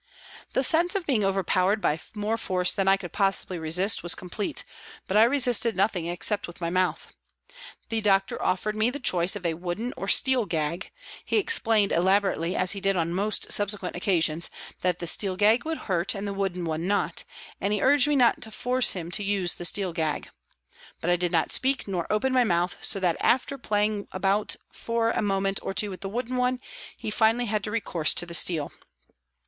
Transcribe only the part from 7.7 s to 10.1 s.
The doctor offered me the choice of a wooden or